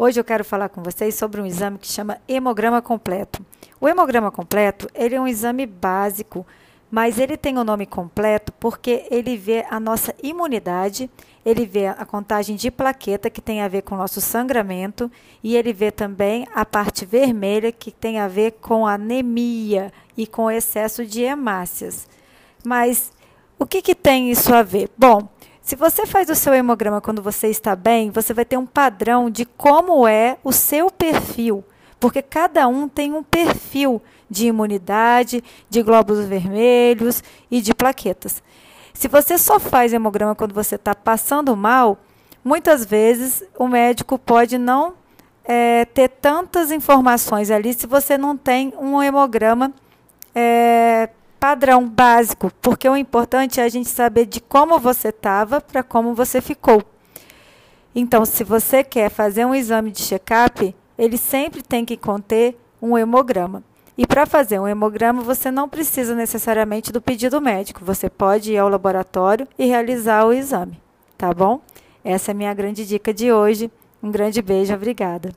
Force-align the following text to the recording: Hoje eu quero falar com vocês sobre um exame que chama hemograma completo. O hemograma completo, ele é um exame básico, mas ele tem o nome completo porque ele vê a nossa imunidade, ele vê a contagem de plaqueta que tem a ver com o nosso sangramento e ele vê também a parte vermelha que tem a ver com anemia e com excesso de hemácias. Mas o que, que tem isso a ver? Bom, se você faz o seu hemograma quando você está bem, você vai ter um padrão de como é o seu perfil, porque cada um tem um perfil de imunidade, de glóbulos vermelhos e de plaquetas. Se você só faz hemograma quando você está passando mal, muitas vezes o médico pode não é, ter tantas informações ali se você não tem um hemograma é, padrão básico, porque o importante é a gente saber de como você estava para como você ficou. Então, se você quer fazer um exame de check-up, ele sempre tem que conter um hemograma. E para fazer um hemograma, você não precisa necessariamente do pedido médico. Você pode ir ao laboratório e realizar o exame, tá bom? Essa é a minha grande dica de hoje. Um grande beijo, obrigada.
Hoje 0.00 0.20
eu 0.20 0.22
quero 0.22 0.44
falar 0.44 0.68
com 0.68 0.80
vocês 0.80 1.16
sobre 1.16 1.40
um 1.40 1.46
exame 1.46 1.76
que 1.76 1.88
chama 1.88 2.18
hemograma 2.28 2.80
completo. 2.80 3.44
O 3.80 3.88
hemograma 3.88 4.30
completo, 4.30 4.88
ele 4.94 5.16
é 5.16 5.20
um 5.20 5.26
exame 5.26 5.66
básico, 5.66 6.46
mas 6.88 7.18
ele 7.18 7.36
tem 7.36 7.58
o 7.58 7.64
nome 7.64 7.84
completo 7.84 8.52
porque 8.60 9.08
ele 9.10 9.36
vê 9.36 9.66
a 9.68 9.80
nossa 9.80 10.14
imunidade, 10.22 11.10
ele 11.44 11.66
vê 11.66 11.88
a 11.88 12.06
contagem 12.06 12.54
de 12.54 12.70
plaqueta 12.70 13.28
que 13.28 13.42
tem 13.42 13.60
a 13.60 13.66
ver 13.66 13.82
com 13.82 13.96
o 13.96 13.98
nosso 13.98 14.20
sangramento 14.20 15.10
e 15.42 15.56
ele 15.56 15.72
vê 15.72 15.90
também 15.90 16.46
a 16.54 16.64
parte 16.64 17.04
vermelha 17.04 17.72
que 17.72 17.90
tem 17.90 18.20
a 18.20 18.28
ver 18.28 18.52
com 18.60 18.86
anemia 18.86 19.92
e 20.16 20.28
com 20.28 20.48
excesso 20.48 21.04
de 21.04 21.22
hemácias. 21.22 22.06
Mas 22.64 23.12
o 23.58 23.66
que, 23.66 23.82
que 23.82 23.96
tem 23.96 24.30
isso 24.30 24.54
a 24.54 24.62
ver? 24.62 24.88
Bom, 24.96 25.28
se 25.68 25.76
você 25.76 26.06
faz 26.06 26.30
o 26.30 26.34
seu 26.34 26.54
hemograma 26.54 26.98
quando 26.98 27.20
você 27.20 27.48
está 27.48 27.76
bem, 27.76 28.10
você 28.10 28.32
vai 28.32 28.46
ter 28.46 28.56
um 28.56 28.64
padrão 28.64 29.28
de 29.28 29.44
como 29.44 30.08
é 30.08 30.38
o 30.42 30.50
seu 30.50 30.90
perfil, 30.90 31.62
porque 32.00 32.22
cada 32.22 32.66
um 32.66 32.88
tem 32.88 33.12
um 33.12 33.22
perfil 33.22 34.00
de 34.30 34.46
imunidade, 34.46 35.44
de 35.68 35.82
glóbulos 35.82 36.24
vermelhos 36.24 37.22
e 37.50 37.60
de 37.60 37.74
plaquetas. 37.74 38.42
Se 38.94 39.08
você 39.08 39.36
só 39.36 39.60
faz 39.60 39.92
hemograma 39.92 40.34
quando 40.34 40.54
você 40.54 40.76
está 40.76 40.94
passando 40.94 41.54
mal, 41.54 41.98
muitas 42.42 42.86
vezes 42.86 43.44
o 43.54 43.68
médico 43.68 44.18
pode 44.18 44.56
não 44.56 44.94
é, 45.44 45.84
ter 45.84 46.08
tantas 46.08 46.72
informações 46.72 47.50
ali 47.50 47.74
se 47.74 47.86
você 47.86 48.16
não 48.16 48.38
tem 48.38 48.72
um 48.80 49.02
hemograma 49.02 49.70
é, 50.34 51.10
padrão 51.38 51.86
básico, 51.86 52.52
porque 52.60 52.88
o 52.88 52.96
importante 52.96 53.60
é 53.60 53.64
a 53.64 53.68
gente 53.68 53.88
saber 53.88 54.26
de 54.26 54.40
como 54.40 54.78
você 54.78 55.08
estava 55.08 55.60
para 55.60 55.82
como 55.82 56.14
você 56.14 56.40
ficou. 56.40 56.82
Então, 57.94 58.24
se 58.24 58.44
você 58.44 58.84
quer 58.84 59.10
fazer 59.10 59.44
um 59.44 59.54
exame 59.54 59.90
de 59.90 60.02
check-up, 60.02 60.74
ele 60.98 61.16
sempre 61.16 61.62
tem 61.62 61.84
que 61.84 61.96
conter 61.96 62.56
um 62.80 62.96
hemograma. 62.98 63.62
E 63.96 64.06
para 64.06 64.26
fazer 64.26 64.60
um 64.60 64.68
hemograma, 64.68 65.22
você 65.22 65.50
não 65.50 65.68
precisa 65.68 66.14
necessariamente 66.14 66.92
do 66.92 67.00
pedido 67.00 67.40
médico. 67.40 67.84
Você 67.84 68.08
pode 68.08 68.52
ir 68.52 68.58
ao 68.58 68.68
laboratório 68.68 69.48
e 69.58 69.66
realizar 69.66 70.24
o 70.24 70.32
exame, 70.32 70.80
tá 71.16 71.34
bom? 71.34 71.60
Essa 72.04 72.30
é 72.30 72.32
a 72.32 72.36
minha 72.36 72.54
grande 72.54 72.86
dica 72.86 73.12
de 73.12 73.32
hoje. 73.32 73.70
Um 74.00 74.10
grande 74.10 74.40
beijo, 74.40 74.72
obrigada. 74.72 75.32